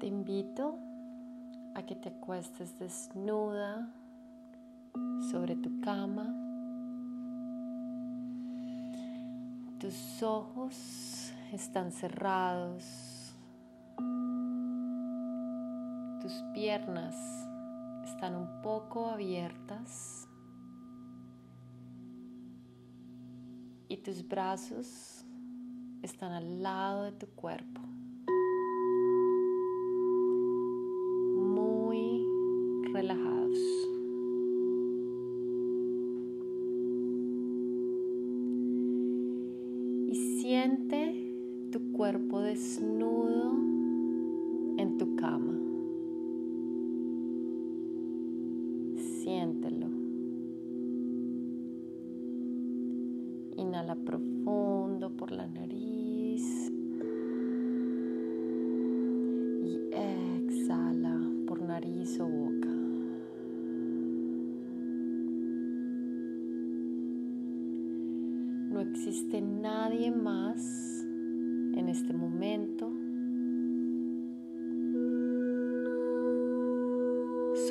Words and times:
Te 0.00 0.06
invito 0.06 0.78
a 1.74 1.82
que 1.82 1.94
te 1.94 2.08
acuestes 2.08 2.78
desnuda 2.78 3.86
sobre 5.30 5.56
tu 5.56 5.78
cama. 5.82 6.24
Tus 9.78 10.22
ojos 10.22 11.34
están 11.52 11.92
cerrados. 11.92 13.36
Tus 16.22 16.32
piernas 16.54 17.14
están 18.06 18.36
un 18.36 18.62
poco 18.62 19.10
abiertas. 19.10 20.26
Y 23.86 23.98
tus 23.98 24.26
brazos 24.26 25.26
están 26.00 26.32
al 26.32 26.62
lado 26.62 27.02
de 27.02 27.12
tu 27.12 27.26
cuerpo. 27.26 27.79
Siente 40.60 41.14
tu 41.72 41.92
cuerpo 41.92 42.42
desnudo 42.42 43.52
en 44.76 44.98
tu 44.98 45.16
cama. 45.16 45.59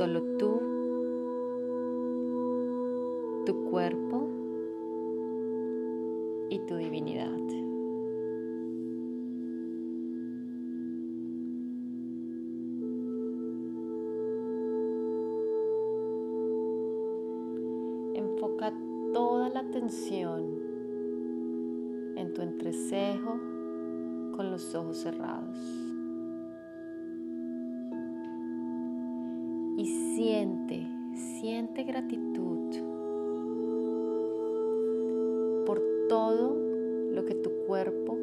Solo 0.09 0.23
tú, 0.39 0.59
tu 3.45 3.69
cuerpo 3.69 4.27
y 6.49 6.57
tu 6.65 6.77
divinidad. 6.77 7.29
Enfoca 18.15 18.73
toda 19.13 19.49
la 19.49 19.59
atención 19.59 20.55
en 22.15 22.33
tu 22.33 22.41
entrecejo 22.41 23.39
con 24.35 24.49
los 24.49 24.73
ojos 24.73 24.97
cerrados. 24.97 25.88
Siente, 30.39 30.87
siente 31.15 31.83
gratitud 31.83 32.69
por 35.65 35.81
todo 36.07 36.55
lo 37.11 37.25
que 37.25 37.35
tu 37.35 37.49
cuerpo 37.67 38.17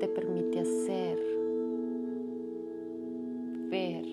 te 0.00 0.08
permite 0.08 0.60
hacer, 0.60 1.18
ver, 3.68 4.06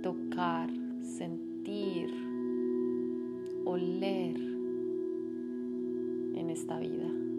tocar, 0.00 0.70
sentir, 1.00 2.08
oler 3.64 4.36
en 6.36 6.50
esta 6.50 6.78
vida. 6.78 7.31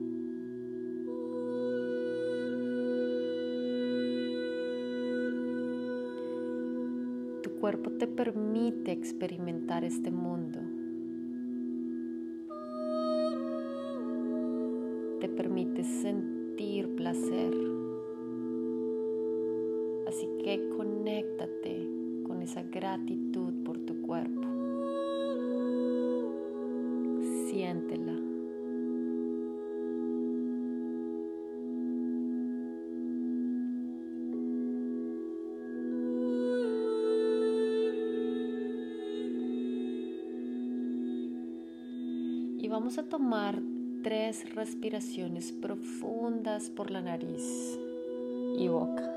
Cuerpo 7.64 7.92
te 7.92 8.08
permite 8.08 8.92
experimentar 8.92 9.86
este 9.86 10.12
mundo. 10.12 10.60
Te 15.22 15.30
permite 15.30 15.86
sentir 15.86 16.94
placer. 16.98 17.54
Así 20.10 20.28
que 20.44 20.68
conéctate 20.76 21.88
con 22.28 22.42
esa 22.42 22.64
gratitud 22.64 23.54
por 23.64 23.80
tu 23.80 24.02
cuerpo. 24.02 24.46
Siéntela. 27.48 28.33
Vamos 42.74 42.98
a 42.98 43.04
tomar 43.04 43.62
tres 44.02 44.56
respiraciones 44.56 45.52
profundas 45.52 46.72
por 46.72 46.90
la 46.90 47.04
nariz 47.04 47.80
y 48.58 48.68
boca. 48.68 49.14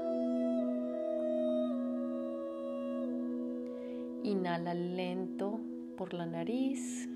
Inhala 4.24 4.74
lento 4.74 5.58
por 5.96 6.12
la 6.12 6.26
nariz. 6.26 7.08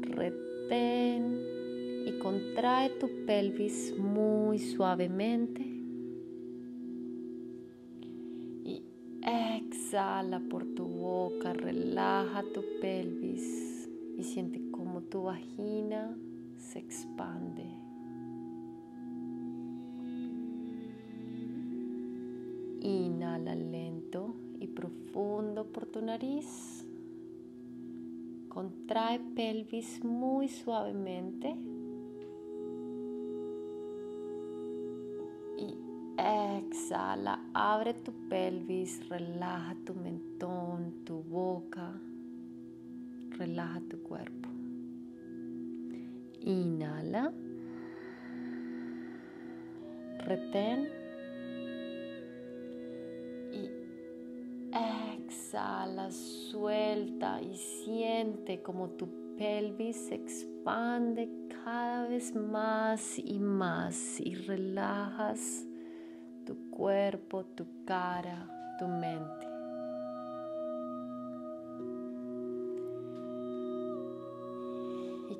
Retén 0.00 1.38
y 2.06 2.18
contrae 2.18 2.90
tu 2.98 3.08
pelvis 3.24 3.96
muy 3.96 4.58
suavemente. 4.58 5.62
Y 8.64 8.82
exhala 9.22 10.40
por 10.40 10.64
tu 10.74 10.86
boca, 10.86 11.52
relaja 11.52 12.42
tu 12.52 12.64
pelvis 12.80 13.75
y 14.16 14.24
siente 14.24 14.60
cómo 14.70 15.02
tu 15.02 15.24
vagina 15.24 16.16
se 16.56 16.78
expande. 16.78 17.64
Inhala 22.80 23.54
lento 23.54 24.34
y 24.58 24.66
profundo 24.68 25.64
por 25.66 25.86
tu 25.86 26.00
nariz. 26.00 26.86
Contrae 28.48 29.20
pelvis 29.34 30.02
muy 30.02 30.48
suavemente. 30.48 31.54
Y 35.58 35.76
exhala, 36.16 37.40
abre 37.52 37.92
tu 37.92 38.12
pelvis, 38.30 39.06
relaja 39.08 39.76
tu 39.84 39.94
mentón, 39.94 41.04
tu 41.04 41.22
boca, 41.22 42.00
relaja 43.38 43.80
tu 43.88 44.02
cuerpo. 44.02 44.48
Inhala. 46.40 47.32
Retén. 50.24 50.88
Y 53.52 53.70
exhala, 54.72 56.10
suelta 56.10 57.40
y 57.40 57.56
siente 57.56 58.62
como 58.62 58.90
tu 58.90 59.08
pelvis 59.36 59.96
se 60.08 60.14
expande 60.14 61.28
cada 61.64 62.08
vez 62.08 62.34
más 62.34 63.18
y 63.18 63.38
más 63.38 64.20
y 64.20 64.34
relajas 64.34 65.66
tu 66.44 66.70
cuerpo, 66.70 67.44
tu 67.44 67.66
cara, 67.84 68.48
tu 68.78 68.86
mente. 68.86 69.45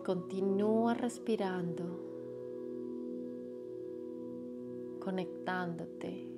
Continúa 0.07 0.95
respirando, 0.95 1.85
conectándote 5.01 6.29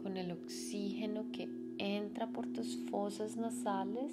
con 0.00 0.16
el 0.16 0.30
oxígeno 0.30 1.24
que 1.32 1.48
entra 1.78 2.28
por 2.28 2.46
tus 2.46 2.76
fosas 2.88 3.36
nasales 3.36 4.12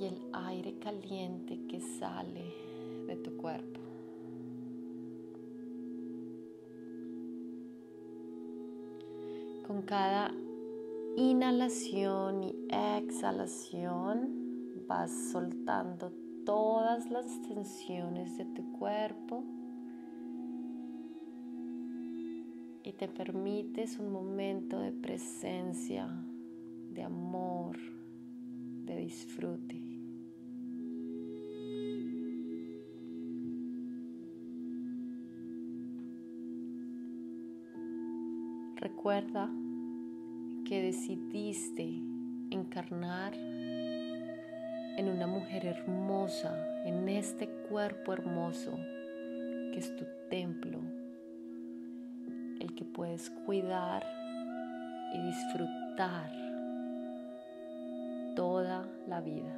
y 0.00 0.06
el 0.06 0.18
aire 0.32 0.78
caliente 0.78 1.60
que 1.68 1.78
sale 1.78 2.54
de 3.06 3.16
tu 3.16 3.36
cuerpo. 3.36 3.80
Con 9.66 9.82
cada 9.82 10.32
inhalación 11.16 12.44
y 12.44 12.54
exhalación 12.70 14.46
vas 14.86 15.10
soltando 15.32 16.12
todas 16.44 17.10
las 17.10 17.40
tensiones 17.42 18.36
de 18.36 18.44
tu 18.44 18.70
cuerpo 18.72 19.42
y 22.84 22.92
te 22.92 23.08
permites 23.08 23.98
un 23.98 24.12
momento 24.12 24.78
de 24.78 24.92
presencia, 24.92 26.06
de 26.92 27.02
amor, 27.02 27.78
de 28.84 28.96
disfrute. 28.98 29.82
Recuerda 38.76 39.50
que 40.68 40.82
decidiste 40.82 42.02
encarnar 42.50 43.34
en 43.34 45.08
una 45.08 45.28
mujer 45.28 45.64
hermosa, 45.64 46.82
en 46.84 47.08
este 47.08 47.48
cuerpo 47.68 48.12
hermoso 48.12 48.76
que 49.72 49.78
es 49.78 49.94
tu 49.94 50.04
templo, 50.28 50.80
el 52.60 52.74
que 52.74 52.84
puedes 52.84 53.30
cuidar 53.30 54.04
y 55.14 55.22
disfrutar 55.22 56.32
toda 58.34 58.88
la 59.06 59.20
vida. 59.20 59.56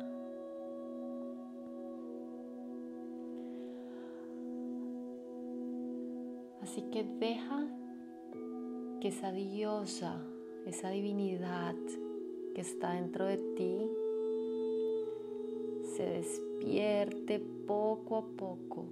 Así 6.61 6.83
que 6.93 7.03
deja 7.03 7.67
que 9.01 9.09
esa 9.09 9.33
diosa, 9.33 10.21
esa 10.67 10.91
divinidad 10.91 11.75
que 12.55 12.61
está 12.61 12.95
dentro 12.95 13.25
de 13.25 13.39
ti, 13.57 13.91
se 15.97 16.03
despierte 16.03 17.41
poco 17.67 18.17
a 18.17 18.27
poco 18.37 18.87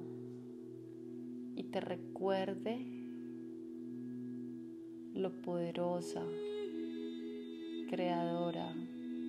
y 1.55 1.65
te 1.65 1.81
recuerde 1.81 2.79
lo 5.15 5.31
poderosa, 5.43 6.23
creadora, 7.89 8.75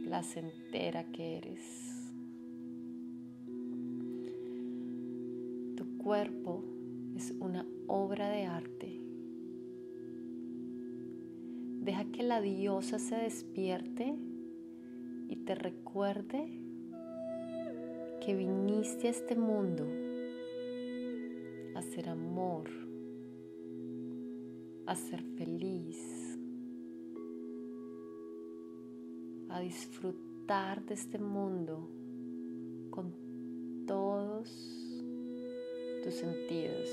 placentera 0.04 1.06
que 1.12 1.38
eres. 1.38 1.94
Tu 5.76 5.98
cuerpo 5.98 6.64
es 7.16 7.34
una 7.40 7.66
obra 7.88 8.30
de 8.30 8.46
arte 8.46 9.07
Deja 11.88 12.04
que 12.04 12.22
la 12.22 12.42
diosa 12.42 13.00
se 13.00 13.16
despierte 13.16 14.14
y 15.30 15.38
te 15.38 15.56
recuerde 15.56 16.60
que 18.20 18.36
viniste 18.36 19.08
a 19.08 19.12
este 19.12 19.38
mundo 19.38 19.88
a 21.76 21.82
ser 21.82 22.10
amor, 22.10 22.70
a 24.86 24.96
ser 24.96 25.24
feliz, 25.38 26.38
a 29.48 29.62
disfrutar 29.62 30.84
de 30.84 30.94
este 30.94 31.20
mundo 31.20 31.90
con 32.90 33.16
todos 33.88 34.50
tus 36.04 36.14
sentidos. 36.16 36.90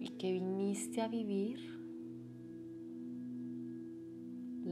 Y 0.00 0.08
que 0.16 0.32
viniste 0.32 1.02
a 1.02 1.08
vivir 1.08 1.75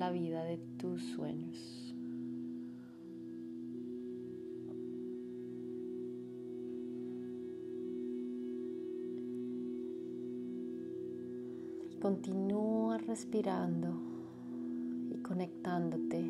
la 0.05 0.11
vida 0.11 0.45
de 0.45 0.59
tus 0.77 1.03
sueños. 1.03 1.95
Continúa 12.03 12.99
respirando 12.99 13.95
y 15.11 15.17
conectándote 15.23 16.23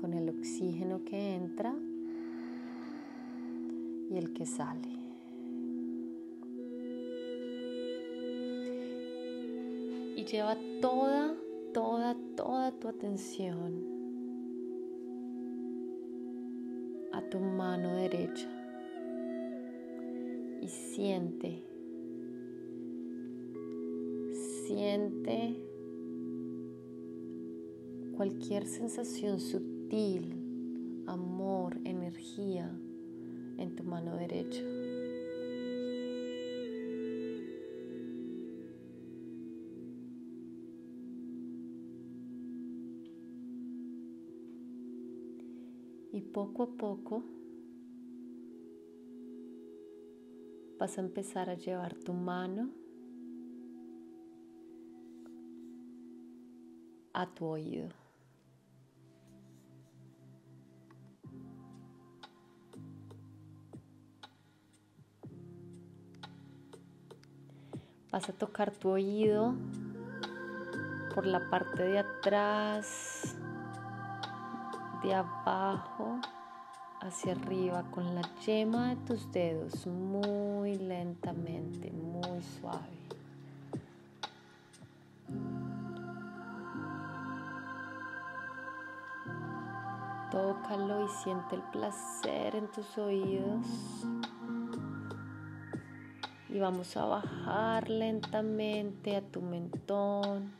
con 0.00 0.12
el 0.12 0.28
oxígeno 0.28 1.04
que 1.04 1.36
entra 1.36 1.76
y 4.10 4.16
el 4.16 4.32
que 4.32 4.46
sale. 4.46 4.88
Y 10.16 10.24
lleva 10.24 10.56
toda 10.80 11.36
toda, 11.76 12.16
toda 12.36 12.70
tu 12.72 12.88
atención 12.88 13.82
a 17.12 17.22
tu 17.22 17.40
mano 17.40 17.96
derecha 17.96 18.48
y 20.60 20.68
siente, 20.68 21.64
siente 24.66 25.66
cualquier 28.16 28.66
sensación 28.66 29.40
sutil, 29.40 31.04
amor, 31.06 31.78
energía 31.84 32.70
en 33.56 33.74
tu 33.74 33.84
mano 33.84 34.16
derecha. 34.16 34.62
Y 46.16 46.22
poco 46.22 46.62
a 46.62 46.66
poco 46.68 47.22
vas 50.78 50.96
a 50.96 51.02
empezar 51.02 51.50
a 51.50 51.54
llevar 51.56 51.94
tu 51.94 52.14
mano 52.14 52.70
a 57.12 57.26
tu 57.34 57.44
oído. 57.44 57.90
Vas 68.10 68.26
a 68.30 68.32
tocar 68.32 68.74
tu 68.74 68.88
oído 68.88 69.54
por 71.14 71.26
la 71.26 71.50
parte 71.50 71.82
de 71.82 71.98
atrás 71.98 73.35
de 75.06 75.14
abajo 75.14 76.18
hacia 77.00 77.32
arriba 77.32 77.84
con 77.92 78.16
la 78.16 78.22
yema 78.44 78.88
de 78.88 78.96
tus 78.96 79.30
dedos 79.30 79.86
muy 79.86 80.76
lentamente, 80.78 81.92
muy 81.92 82.42
suave. 82.42 82.96
Tócalo 90.32 91.04
y 91.04 91.08
siente 91.22 91.54
el 91.54 91.62
placer 91.62 92.56
en 92.56 92.68
tus 92.72 92.98
oídos. 92.98 93.64
Y 96.48 96.58
vamos 96.58 96.96
a 96.96 97.04
bajar 97.04 97.88
lentamente 97.88 99.14
a 99.14 99.22
tu 99.22 99.40
mentón. 99.40 100.52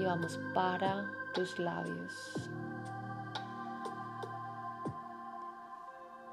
Y 0.00 0.04
vamos 0.04 0.40
para 0.52 1.17
tus 1.34 1.58
labios. 1.58 2.50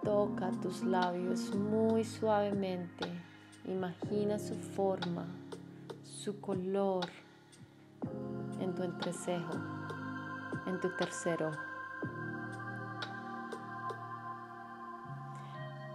Toca 0.04 0.52
tus 0.62 0.84
labios 0.84 1.54
muy 1.56 2.04
suavemente. 2.04 3.08
Imagina 3.66 4.38
su 4.38 4.56
forma, 4.56 5.26
su 6.04 6.40
color 6.40 7.06
en 8.60 8.76
tu 8.76 8.84
entrecejo, 8.84 9.54
en 10.68 10.80
tu 10.80 10.90
tercero. 10.96 11.52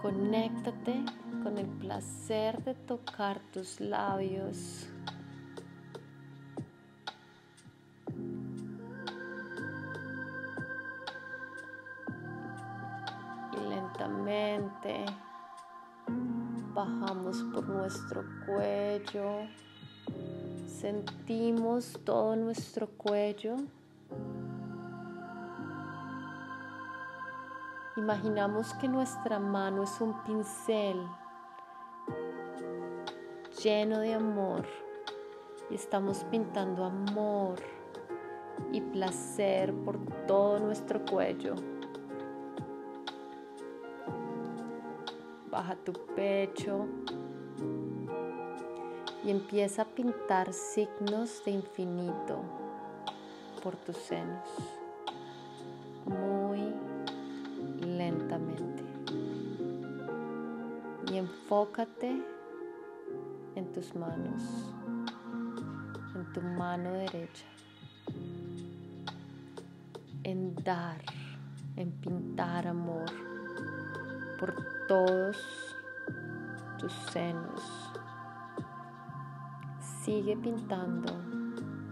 Conéctate 0.02 1.04
con 1.42 1.58
el 1.58 1.66
placer 1.66 2.64
de 2.64 2.74
tocar 2.74 3.38
tus 3.52 3.80
labios 3.80 4.88
nuestro 17.90 18.24
cuello. 18.46 19.48
Sentimos 20.68 21.98
todo 22.04 22.36
nuestro 22.36 22.86
cuello. 22.86 23.56
Imaginamos 27.96 28.72
que 28.74 28.86
nuestra 28.86 29.40
mano 29.40 29.82
es 29.82 30.00
un 30.00 30.22
pincel 30.22 31.04
lleno 33.60 33.98
de 33.98 34.14
amor 34.14 34.64
y 35.68 35.74
estamos 35.74 36.24
pintando 36.30 36.84
amor 36.84 37.58
y 38.70 38.80
placer 38.80 39.74
por 39.84 39.98
todo 40.28 40.60
nuestro 40.60 41.04
cuello. 41.04 41.56
Baja 45.50 45.74
tu 45.74 45.92
pecho, 46.14 46.86
y 49.24 49.30
empieza 49.30 49.82
a 49.82 49.84
pintar 49.84 50.52
signos 50.52 51.44
de 51.44 51.50
infinito 51.52 52.42
por 53.62 53.76
tus 53.76 53.96
senos, 53.96 54.48
muy 56.06 56.72
lentamente. 57.86 58.82
Y 61.12 61.18
enfócate 61.18 62.22
en 63.56 63.72
tus 63.72 63.94
manos, 63.94 64.42
en 66.14 66.32
tu 66.32 66.40
mano 66.40 66.92
derecha, 66.92 67.46
en 70.22 70.54
dar, 70.64 71.02
en 71.76 71.90
pintar 71.92 72.66
amor 72.66 73.10
por 74.38 74.54
todos 74.86 75.36
tus 76.78 76.92
senos 77.12 77.89
Sigue 80.04 80.34
pintando 80.34 81.12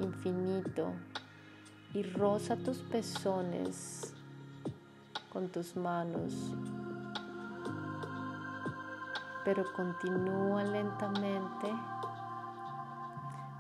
infinito 0.01 0.93
y 1.93 2.03
roza 2.03 2.57
tus 2.57 2.79
pezones 2.79 4.15
con 5.31 5.49
tus 5.49 5.77
manos, 5.77 6.33
pero 9.45 9.63
continúa 9.75 10.65
lentamente 10.65 11.69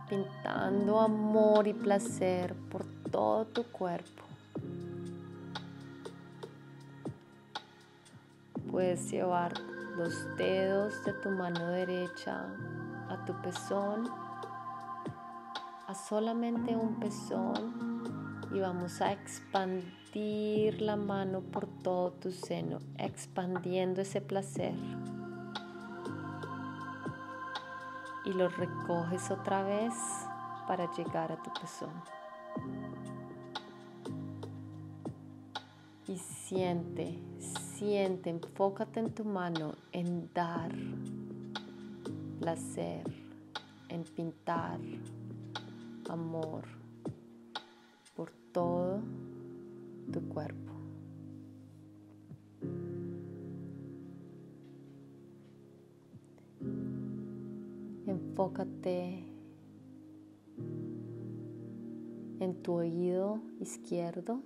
pintando 0.08 0.98
amor 0.98 1.66
y 1.66 1.74
placer 1.74 2.54
por 2.70 2.86
todo 3.10 3.44
tu 3.44 3.64
cuerpo. 3.64 4.22
Puedes 8.70 9.10
llevar 9.10 9.52
los 9.98 10.14
dedos 10.38 11.04
de 11.04 11.12
tu 11.12 11.28
mano 11.28 11.66
derecha 11.66 12.46
a 13.10 13.24
tu 13.26 13.34
pezón 13.42 14.27
solamente 16.06 16.76
un 16.76 17.00
pezón 17.00 18.02
y 18.52 18.60
vamos 18.60 19.00
a 19.00 19.12
expandir 19.12 20.80
la 20.80 20.96
mano 20.96 21.40
por 21.40 21.66
todo 21.66 22.12
tu 22.12 22.30
seno, 22.30 22.78
expandiendo 22.96 24.00
ese 24.00 24.20
placer. 24.20 24.74
Y 28.24 28.32
lo 28.32 28.48
recoges 28.48 29.30
otra 29.30 29.62
vez 29.62 29.94
para 30.66 30.90
llegar 30.92 31.32
a 31.32 31.42
tu 31.42 31.50
pezón. 31.60 32.02
Y 36.06 36.16
siente, 36.16 37.18
siente, 37.38 38.30
enfócate 38.30 39.00
en 39.00 39.14
tu 39.14 39.24
mano 39.24 39.72
en 39.92 40.32
dar 40.32 40.70
placer, 42.40 43.04
en 43.88 44.04
pintar 44.04 44.80
amor 46.08 46.64
por 48.16 48.30
todo 48.52 49.00
tu 50.12 50.20
cuerpo. 50.28 50.72
Enfócate 58.06 59.24
en 62.40 62.62
tu 62.62 62.72
oído 62.72 63.40
izquierdo 63.60 64.40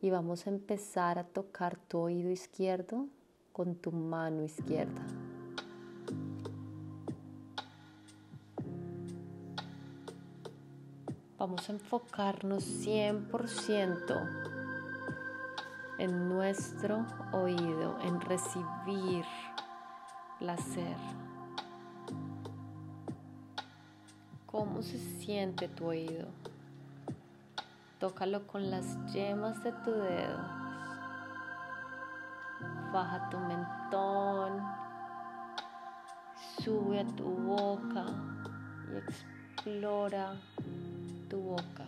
y 0.00 0.10
vamos 0.10 0.46
a 0.46 0.50
empezar 0.50 1.18
a 1.18 1.24
tocar 1.24 1.76
tu 1.76 1.98
oído 1.98 2.30
izquierdo 2.30 3.08
con 3.52 3.74
tu 3.74 3.90
mano 3.90 4.44
izquierda. 4.44 5.17
Vamos 11.38 11.68
a 11.68 11.72
enfocarnos 11.72 12.64
100% 12.64 14.48
en 15.98 16.28
nuestro 16.28 17.06
oído, 17.30 17.96
en 18.00 18.20
recibir 18.20 19.24
placer. 20.40 20.96
¿Cómo 24.46 24.82
se 24.82 24.98
siente 24.98 25.68
tu 25.68 25.86
oído? 25.86 26.26
Tócalo 28.00 28.44
con 28.48 28.68
las 28.68 28.84
yemas 29.12 29.62
de 29.62 29.70
tu 29.70 29.92
dedo. 29.92 30.38
Baja 32.92 33.28
tu 33.30 33.38
mentón. 33.38 34.60
Sube 36.64 36.98
a 36.98 37.06
tu 37.06 37.26
boca 37.26 38.06
y 38.92 38.96
explora 38.96 40.34
tu 41.28 41.40
boca? 41.40 41.84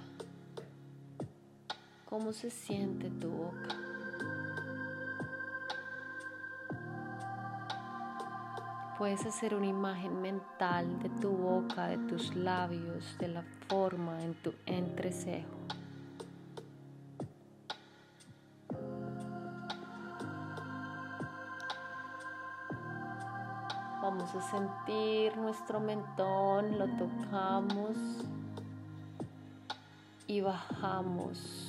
¿Cómo 2.09 2.33
se 2.33 2.51
siente 2.51 3.11
tu 3.11 3.31
boca? 3.31 3.77
Puedes 8.99 9.25
hacer 9.25 9.55
una 9.55 9.67
imagen 9.67 10.21
mental 10.21 10.99
de 10.99 11.09
tu 11.09 11.31
boca, 11.31 11.87
de 11.87 11.97
tus 11.97 12.35
labios, 12.35 13.17
de 13.19 13.29
la 13.29 13.43
forma 13.69 14.23
en 14.23 14.35
tu 14.35 14.53
entrecejo. 14.67 15.57
Vamos 24.03 24.35
a 24.35 24.43
sentir 24.51 25.37
nuestro 25.39 25.81
mentón, 25.81 26.79
lo 26.79 26.87
tocamos 26.97 27.97
y 30.31 30.41
bajamos 30.41 31.67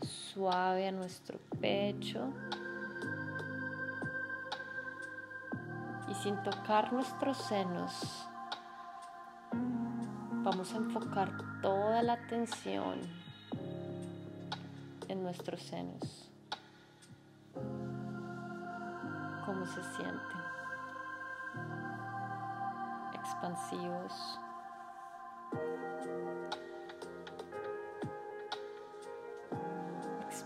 suave 0.00 0.88
a 0.88 0.92
nuestro 0.92 1.38
pecho 1.60 2.32
y 6.08 6.14
sin 6.14 6.42
tocar 6.42 6.90
nuestros 6.90 7.36
senos 7.36 8.26
vamos 10.42 10.72
a 10.72 10.78
enfocar 10.78 11.30
toda 11.60 12.02
la 12.02 12.14
atención 12.14 12.98
en 15.08 15.22
nuestros 15.22 15.60
senos. 15.64 16.30
¿Cómo 19.44 19.66
se 19.66 19.82
sienten? 19.82 20.40
Expansivos. 23.12 24.40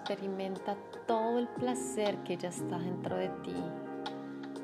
Experimenta 0.09 0.77
todo 1.09 1.41
el 1.41 1.49
placer 1.49 2.17
que 2.23 2.37
ya 2.37 2.51
está 2.51 2.79
dentro 2.79 3.17
de 3.17 3.29
ti. 3.43 3.57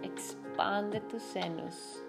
Expande 0.05 1.01
tus 1.01 1.21
senos 1.21 2.01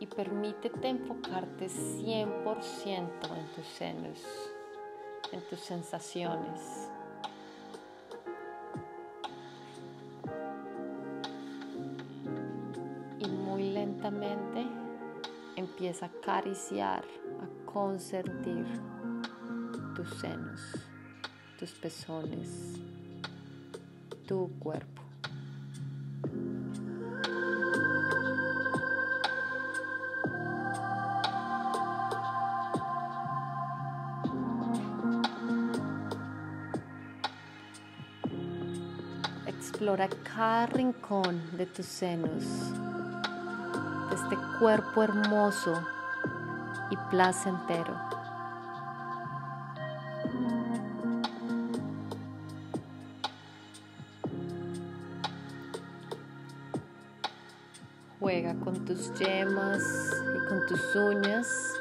y 0.00 0.06
permítete 0.06 0.86
enfocarte 0.86 1.68
100% 1.68 3.08
en 3.38 3.46
tus 3.54 3.66
senos, 3.68 4.22
en 5.32 5.40
tus 5.48 5.60
sensaciones. 5.60 6.90
Y 13.18 13.28
muy 13.28 13.70
lentamente 13.70 14.66
empieza 15.56 16.04
a 16.04 16.08
acariciar, 16.10 17.02
a 17.40 17.72
consentir 17.72 18.66
tus 19.94 20.10
senos 20.20 20.60
tus 21.58 21.70
pezones, 21.72 22.80
tu 24.26 24.50
cuerpo. 24.58 25.02
Explora 39.46 40.08
cada 40.08 40.66
rincón 40.66 41.40
de 41.56 41.66
tus 41.66 41.86
senos, 41.86 42.44
de 44.08 44.14
este 44.14 44.36
cuerpo 44.58 45.02
hermoso 45.02 45.80
y 46.90 46.96
placentero. 47.10 48.13
Yemas 59.14 59.82
y 60.34 60.48
con 60.48 60.66
tus 60.66 60.96
uñas 60.96 61.80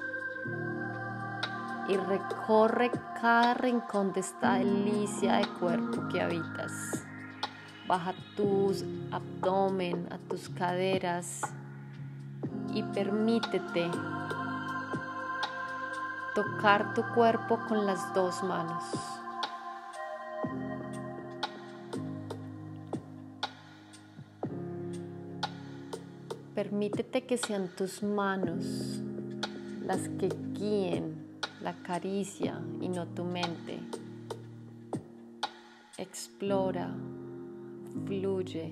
y 1.88 1.98
recorre 1.98 2.92
cada 3.22 3.54
rincón 3.54 4.14
de 4.14 4.22
esta 4.22 4.54
delicia 4.56 5.38
de 5.38 5.48
cuerpo 5.60 6.08
que 6.10 6.22
habitas. 6.22 7.04
Baja 7.88 8.14
tus 8.36 8.86
abdomen, 9.12 10.08
a 10.12 10.18
tus 10.18 10.50
caderas 10.50 11.42
y 12.74 12.84
permítete 12.84 13.90
tocar 16.34 16.94
tu 16.94 17.04
cuerpo 17.14 17.60
con 17.68 17.86
las 17.86 18.14
dos 18.14 18.42
manos. 18.44 18.84
Permítete 26.64 27.26
que 27.26 27.38
sean 27.38 27.68
tus 27.76 28.02
manos 28.04 29.02
las 29.86 30.08
que 30.18 30.30
guíen 30.54 31.42
la 31.62 31.74
caricia 31.84 32.62
y 32.80 32.88
no 32.88 33.06
tu 33.06 33.26
mente. 33.26 33.80
Explora, 35.98 36.96
fluye, 38.06 38.72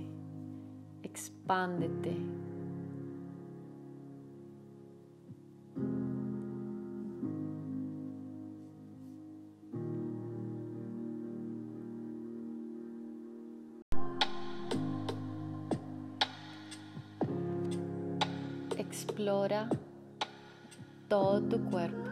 expándete. 1.03 2.15
Tu 21.51 21.60
cuerpo. 21.70 22.10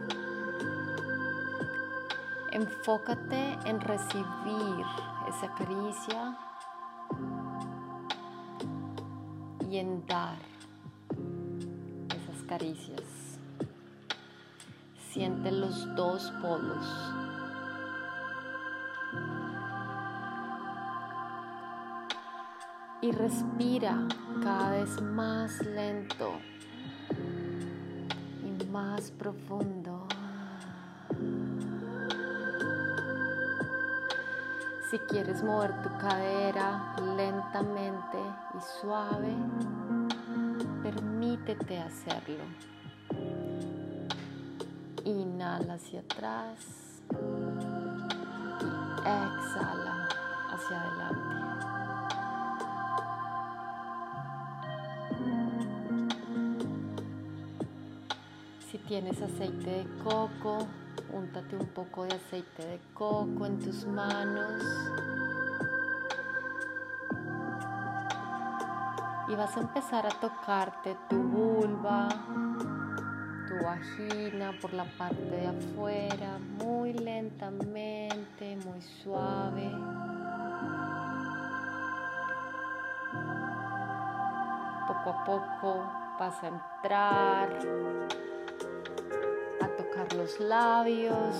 Enfócate 2.52 3.56
en 3.64 3.80
recibir 3.80 4.84
esa 5.28 5.54
caricia 5.54 6.36
y 9.70 9.78
en 9.78 10.06
dar 10.06 10.36
esas 12.14 12.42
caricias. 12.46 13.38
Siente 15.10 15.50
los 15.50 15.94
dos 15.96 16.30
polos. 16.42 16.86
Y 23.00 23.12
respira 23.12 24.06
cada 24.42 24.72
vez 24.72 25.00
más 25.00 25.64
lento 25.64 26.38
más 28.70 29.10
profundo. 29.12 30.06
Si 34.90 34.98
quieres 35.08 35.42
mover 35.42 35.82
tu 35.82 35.88
cadera 35.98 36.94
lentamente 37.16 38.18
y 38.54 38.80
suave, 38.80 39.34
permítete 40.82 41.78
hacerlo. 41.78 42.44
Inhala 45.04 45.74
hacia 45.74 46.00
atrás 46.00 46.90
exhala 49.04 50.08
hacia 50.52 50.80
adelante. 50.80 51.69
Tienes 58.90 59.22
aceite 59.22 59.70
de 59.70 59.86
coco, 60.02 60.66
Úntate 61.12 61.54
un 61.54 61.66
poco 61.66 62.04
de 62.06 62.16
aceite 62.16 62.66
de 62.66 62.80
coco 62.92 63.46
en 63.46 63.60
tus 63.60 63.86
manos. 63.86 64.64
Y 69.28 69.34
vas 69.36 69.56
a 69.56 69.60
empezar 69.60 70.06
a 70.06 70.08
tocarte 70.08 70.96
tu 71.08 71.16
vulva, 71.22 72.08
tu 73.46 73.64
vagina 73.64 74.52
por 74.60 74.72
la 74.72 74.84
parte 74.98 75.22
de 75.22 75.46
afuera, 75.46 76.38
muy 76.58 76.92
lentamente, 76.92 78.56
muy 78.66 78.82
suave. 78.82 79.70
Poco 84.88 85.10
a 85.10 85.24
poco 85.24 85.84
vas 86.18 86.42
a 86.42 86.48
entrar 86.48 88.19
los 90.20 90.38
labios, 90.38 91.34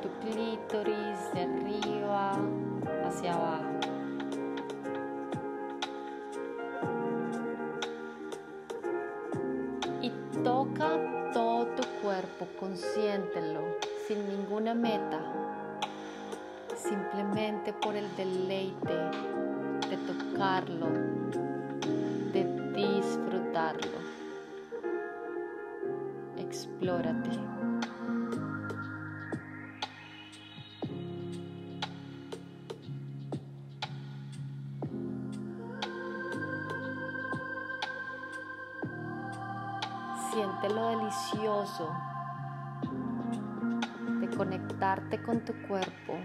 tu 0.00 0.08
clítoris 0.26 1.18
de 1.34 1.42
arriba 1.42 2.32
hacia 3.04 3.34
abajo. 3.34 3.80
Y 10.00 10.10
toca 10.42 10.88
todo 11.34 11.66
tu 11.66 11.82
cuerpo, 12.02 12.48
consiéntelo, 12.58 13.60
sin 14.08 14.26
ninguna 14.26 14.72
meta, 14.72 15.20
simplemente 16.74 17.74
por 17.74 17.94
el 17.94 18.08
deleite 18.16 18.94
de 19.90 19.96
tocarlo, 20.06 20.86
de 22.32 22.44
disfrutarlo. 22.74 23.98
Explórate. 26.38 27.61
Conectarte 44.92 45.22
con 45.22 45.40
tu 45.40 45.52
cuerpo 45.68 46.18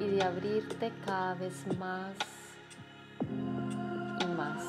y 0.00 0.10
de 0.10 0.22
abrirte 0.22 0.92
cada 1.04 1.34
vez 1.34 1.54
más 1.78 2.12
y 4.20 4.24
más. 4.36 4.64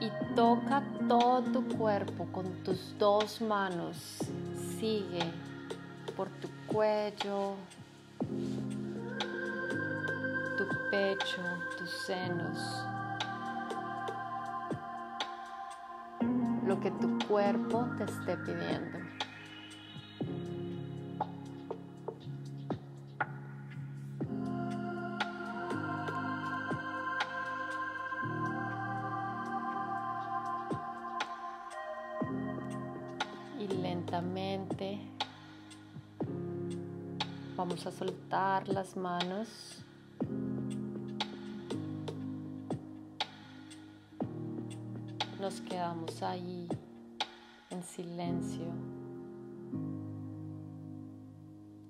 Y 0.00 0.34
toca 0.34 0.82
todo 1.08 1.42
tu 1.42 1.76
cuerpo 1.76 2.26
con 2.32 2.46
tus 2.62 2.96
dos 2.98 3.40
manos. 3.40 4.18
Sigue 4.78 5.24
por 6.16 6.28
tu 6.28 6.48
cuello, 6.66 7.56
pecho, 10.90 11.40
tus 11.78 11.90
senos, 11.90 12.84
que 16.80 16.90
tu 16.92 17.18
cuerpo 17.28 17.86
te 17.98 18.04
esté 18.04 18.36
pidiendo. 18.38 18.98
Y 33.58 33.68
lentamente 33.68 35.00
vamos 37.56 37.86
a 37.86 37.92
soltar 37.92 38.68
las 38.68 38.96
manos 38.96 39.79
nos 45.40 45.62
quedamos 45.62 46.22
ahí 46.22 46.68
en 47.70 47.82
silencio, 47.82 48.66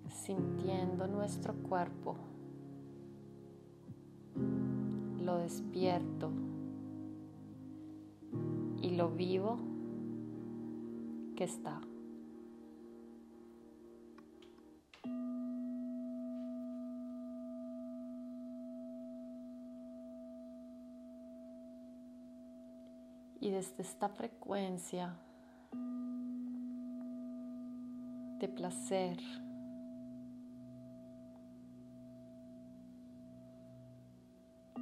sintiendo 0.09 1.09
nuestro 1.09 1.55
cuerpo, 1.55 2.15
lo 5.25 5.39
despierto 5.39 6.31
y 8.83 8.91
lo 8.91 9.11
vivo 9.11 9.59
que 11.35 11.43
está. 11.43 11.81
Desde 23.61 23.83
esta 23.83 24.09
frecuencia 24.09 25.15
de 28.39 28.49
placer, 28.49 29.19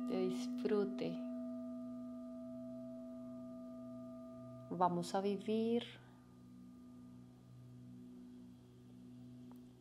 de 0.09 0.29
disfrute, 0.29 1.11
vamos 4.71 5.12
a 5.17 5.23
vivir 5.23 5.83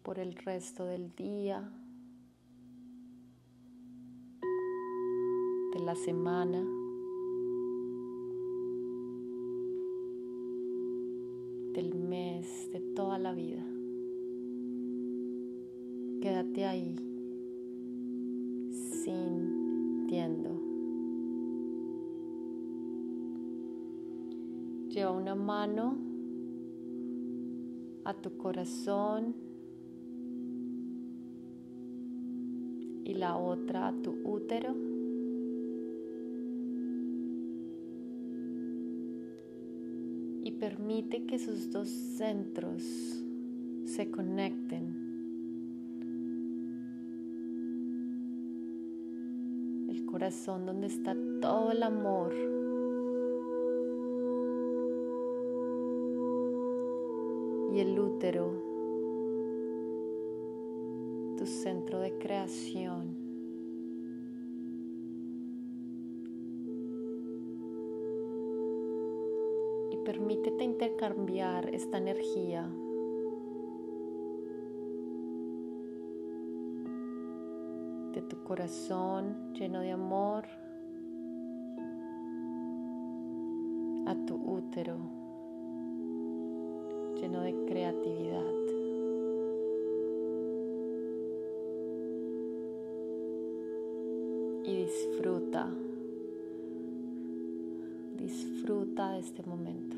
por 0.01 0.17
el 0.17 0.36
resto 0.38 0.86
del 0.86 1.13
día, 1.15 1.71
de 5.71 5.79
la 5.81 5.93
semana. 5.93 6.76
Del 11.77 11.93
mes, 11.93 12.71
de 12.71 12.79
toda 12.79 13.19
la 13.19 13.33
vida. 13.35 13.63
Quédate 16.19 16.65
ahí, 16.65 16.95
sintiendo. 19.03 20.59
Lleva 24.89 25.11
una 25.11 25.35
mano 25.35 25.97
a 28.05 28.15
tu 28.15 28.35
corazón 28.37 29.35
y 33.03 33.13
la 33.13 33.37
otra 33.37 33.89
a 33.89 33.93
tu 34.01 34.15
útero. 34.23 34.96
Permite 40.59 41.25
que 41.25 41.39
sus 41.39 41.71
dos 41.71 41.87
centros 41.87 42.83
se 43.85 44.09
conecten. 44.11 44.95
El 49.89 50.05
corazón 50.05 50.65
donde 50.65 50.87
está 50.87 51.15
todo 51.41 51.71
el 51.71 51.83
amor. 51.83 52.33
Y 57.73 57.79
el 57.79 57.99
útero 57.99 58.67
tu 61.37 61.45
centro 61.45 61.99
de 61.99 62.17
creación. 62.17 63.16
Permítete 70.07 70.63
intercambiar 70.63 71.75
esta 71.75 71.97
energía 71.97 72.65
de 78.13 78.21
tu 78.21 78.41
corazón 78.45 79.51
lleno 79.53 79.81
de 79.81 79.91
amor 79.91 80.45
a 84.05 84.15
tu 84.25 84.35
útero 84.35 84.95
lleno 87.19 87.41
de 87.41 87.65
creatividad. 87.65 88.67
y 94.63 94.75
disfruta, 94.83 95.73
disfruta 98.27 99.11
de 99.11 99.19
este 99.19 99.41
momento 99.43 99.95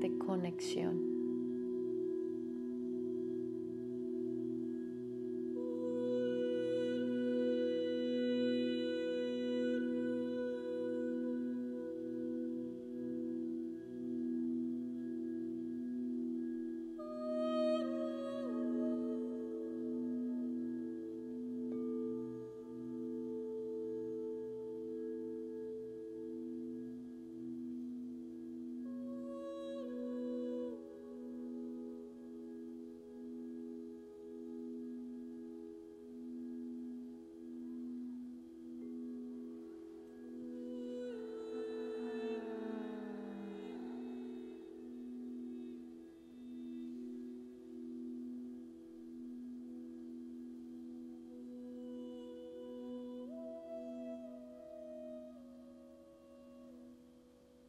de 0.00 0.18
conexión. 0.18 1.13